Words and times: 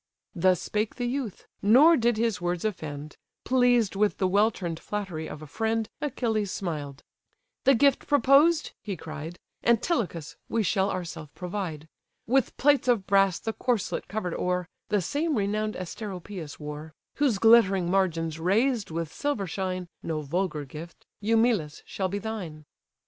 Thus 0.33 0.59
spake 0.59 0.95
the 0.95 1.05
youth; 1.05 1.45
nor 1.61 1.95
did 1.95 2.17
his 2.17 2.41
words 2.41 2.65
offend; 2.65 3.17
Pleased 3.43 3.95
with 3.95 4.17
the 4.17 4.27
well 4.27 4.49
turn'd 4.49 4.79
flattery 4.79 5.27
of 5.27 5.43
a 5.43 5.45
friend, 5.45 5.87
Achilles 6.01 6.49
smiled: 6.51 7.03
"The 7.65 7.75
gift 7.75 8.07
proposed 8.07 8.71
(he 8.81 8.97
cried), 8.97 9.37
Antilochus! 9.63 10.37
we 10.49 10.63
shall 10.63 10.89
ourself 10.89 11.31
provide. 11.35 11.87
With 12.25 12.57
plates 12.57 12.87
of 12.87 13.05
brass 13.05 13.37
the 13.37 13.53
corslet 13.53 14.07
cover'd 14.07 14.33
o'er, 14.33 14.67
(The 14.89 15.03
same 15.03 15.37
renown'd 15.37 15.75
Asteropaeus 15.75 16.59
wore,) 16.59 16.95
Whose 17.17 17.37
glittering 17.37 17.87
margins 17.91 18.39
raised 18.39 18.89
with 18.89 19.13
silver 19.13 19.45
shine, 19.45 19.87
(No 20.01 20.21
vulgar 20.23 20.65
gift,) 20.65 21.05
Eumelus! 21.21 21.83
shall 21.85 22.09
be 22.09 22.17
thine." 22.17 22.65